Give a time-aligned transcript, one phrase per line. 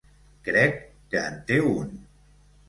[0.47, 0.79] Crec
[1.11, 1.93] que en té un.